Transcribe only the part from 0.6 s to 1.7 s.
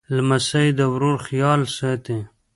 د ورور خیال